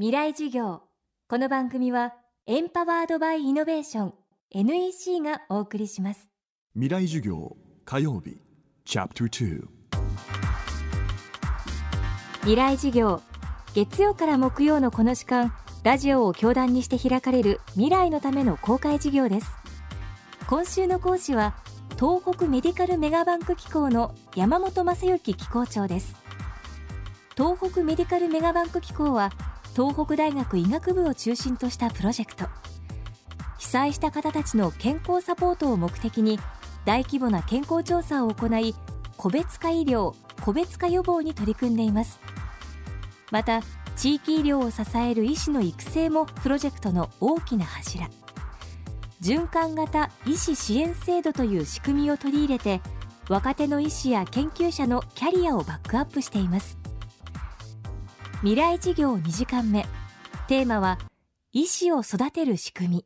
[0.00, 0.82] 未来授業。
[1.28, 2.14] この番組は
[2.46, 4.14] エンパワードバイイノベーション
[4.52, 6.28] NEC がお送りします。
[6.74, 8.40] 未来授業火曜日
[8.84, 9.66] チャプター
[12.42, 13.20] 未来授業
[13.74, 19.50] 月曜から木曜のこの時間ラジオを教壇にして開かれる未来のための公開授業です。
[20.46, 21.56] 今週の講師は
[21.98, 26.14] 東北メディカルメガバンク機構の山本正幸機構長です。
[27.36, 29.32] 東北メディカルメガバンク機構は
[29.78, 32.46] 東北大学医学部を中心としたプロジェクト。
[33.58, 36.40] 被災した方たちの健康サポートを目的に
[36.84, 38.74] 大規模な健康調査を行い
[39.16, 42.18] 個別化医療個別化予防に取り組んでいます。
[43.30, 43.60] また
[43.94, 48.10] 地域医療を支える医師の育成もプロジェクトの大きな柱。
[49.20, 52.80] 循環型医師支援制度という仕組みを取り入れて
[53.28, 56.87] 若手の医師や研究者のキャリアをバックアップしています。
[58.40, 59.84] 未来事業2時間目。
[60.46, 60.96] テーマは
[61.50, 63.04] 医師を育てる仕組み。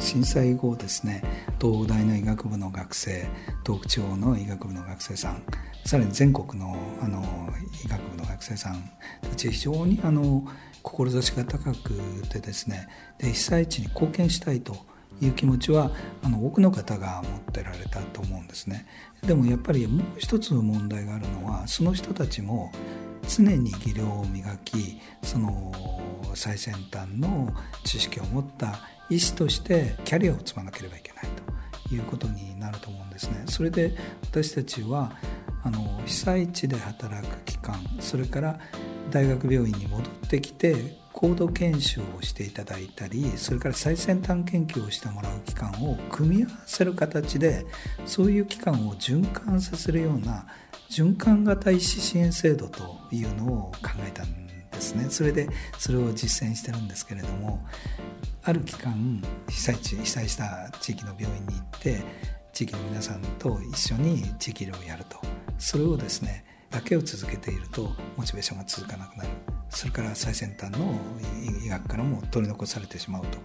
[0.00, 1.22] 震災後ですね
[1.60, 3.26] 東大の医学部の学生
[3.66, 5.42] 東北地方の医学部の学生さん
[5.84, 7.22] さらに全国のあの
[7.84, 8.90] 医学部の学生さん
[9.22, 10.46] たち非常にあの
[10.82, 11.94] 志が高く
[12.30, 12.86] てですね
[13.18, 15.90] で被災地に貢献したいという気持ちは
[16.22, 18.86] あの多くの方が持ってられたと思うんですね
[19.26, 22.72] でもやっぱりもう一つ問題があるのはその人たちも
[23.28, 25.72] 常に技量を磨きその
[26.34, 27.54] 最先端の
[27.84, 31.26] 知識を持った医師としてキャリアを積まなければいけない
[31.88, 33.44] ということになると思うんですね。
[33.46, 35.12] それで私たちは
[35.62, 38.58] あの被災地で働く期間それから
[39.10, 47.64] 大学病院に戻ってきて高度研修をしていただいたりそれから最先端研究をしてもらう期間を組み合わせる形で
[48.04, 50.46] そういう期間を循環させるような
[50.90, 55.06] 循環型医師支援制度というのを考えたんですね。
[55.08, 55.48] それで
[55.78, 57.64] それを実践してるんですけれども
[58.42, 62.02] ある期間被災地被災した地域の病院に行って
[62.52, 65.18] 地域の皆さんと一緒に地域医療をやると。
[65.58, 69.30] それをですねだけを続けているとモチベーションが続かなくなる
[69.70, 70.98] それから最先端の
[71.64, 73.42] 医学からも取り残されてしまうという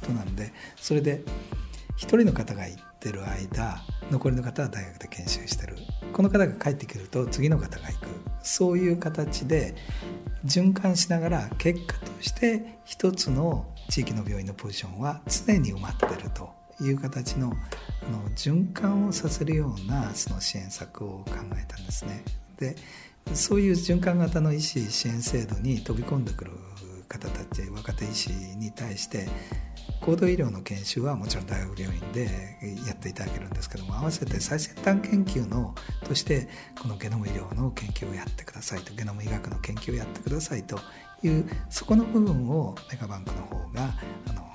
[0.00, 1.24] ことなんでそれで
[1.96, 5.76] 1人の方が行ってる間残りの方は大学で研修してる。
[6.12, 8.06] この方が帰ってくると次の方が行く。
[8.42, 9.74] そういう形で
[10.44, 16.56] 循環しながら結果として一つの地域の病院のポジションは常に埋まってると。
[16.80, 17.56] いう形のの
[18.36, 22.22] 循環をさせるようなその支援策を考えたんですね。
[22.58, 22.76] で
[23.34, 26.52] そういう循環型の医師支援制度に飛び込んでくる
[27.08, 29.28] 方たち若手医師に対して
[30.00, 32.24] 高度医療の研修はもちろん大学病院で
[32.86, 35.74] やっていただけるんですけども合わせて最先端研究の
[36.04, 36.48] として
[36.80, 40.78] このゲノム医療の研究をやってくださいとゲノム医学の研究をやってくださいと
[41.22, 43.94] いうそこの部分をメガバンクの方が
[44.28, 44.46] あの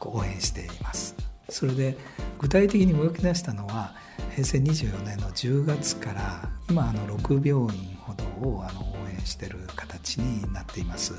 [0.00, 1.14] 応援しています。
[1.50, 1.96] それで
[2.38, 3.94] 具体的に動き出したのは
[4.40, 11.12] 平成24年の10月から今あの6病院ほどをあの応援している形になっています。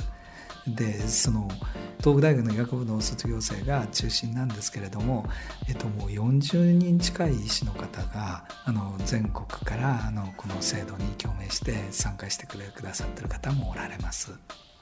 [0.65, 1.47] でその
[1.99, 5.27] 東北大学の医学部の卒業生が中心なんですけれども、
[5.67, 14.31] えっと、もう40人近い医師の方があの全国からあのこの制度に共鳴して参加してくださってる方もおられます。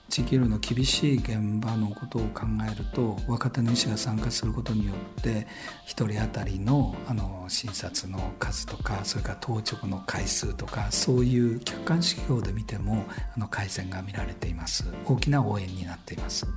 [0.09, 5.45] 地域の厳しい現場のことを考えると若手の医師が参加することによって
[5.87, 13.05] 1人当たりのあの診察の数とかそれから当直の回数とかそういう客観指標で見ても
[13.35, 14.85] あの改善が見られています。
[15.05, 16.47] 大きな応援になっています。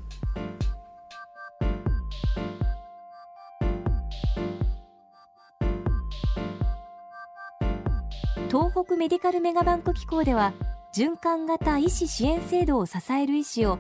[8.49, 10.53] 東北メディカルメガバンク機構では
[10.95, 13.79] 循環型医師支援制度を支える医師を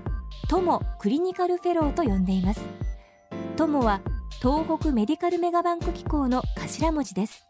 [0.48, 2.62] 友クリニカルフェローと呼んでいます。
[3.56, 4.00] 友は
[4.40, 7.46] 東北メディカルメガバンク機構の頭文字です。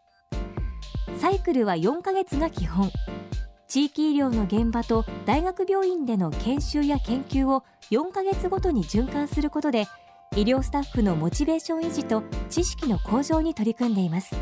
[1.17, 2.91] サイクルは4ヶ月が基本。
[3.69, 9.87] 地域医療の現場と大学病院での研修や研究を4ヶ月ごとに循環することで
[10.35, 14.35] 医療スタッフのモチベーション維持と知識の向上に取り組んでいます。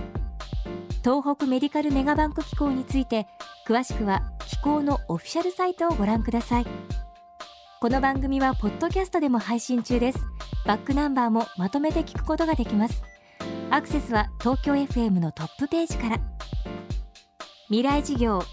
[1.04, 3.28] 東北メディカルメガバンク機構について
[3.68, 6.66] 詳しくは機構のオフィシャルサイトをご覧ください。
[7.80, 10.20] この番組はポッドキャストでも配信中です。
[10.66, 13.04] バックナンバーもまとめて聞くことができます。
[13.70, 16.20] アクセスは東京 FM のトップページから。
[17.68, 18.44] 未来事業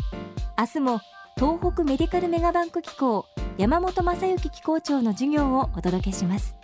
[0.59, 1.01] 明日も
[1.37, 3.25] 東北メディカルメガバンク機構
[3.57, 6.55] 山本正幸機構長の授業をお届けします。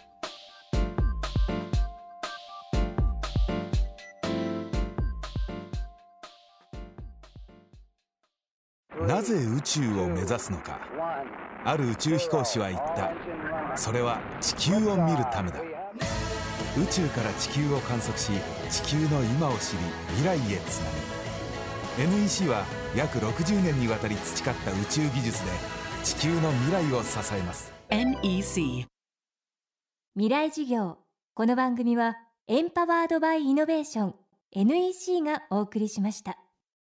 [9.06, 10.80] なぜ宇宙を目指すのか。
[11.64, 13.12] ある宇宙飛行士は言った。
[13.76, 15.60] それは地球を見るためだ。
[16.76, 18.32] 宇宙から地球を観測し
[18.68, 19.78] 地球の今を知り
[20.16, 20.90] 未来へつな
[21.96, 22.02] ぐ。
[22.22, 22.64] NEC は
[22.96, 25.50] 約60年にわたり培った宇宙技術で
[26.02, 27.72] 地球の未来を支えます。
[27.90, 28.86] NEC
[30.16, 30.98] 未来事業。
[31.34, 32.16] この番組は
[32.46, 34.14] エンパワードバイイノベーション
[34.52, 36.38] NEC がお送りしました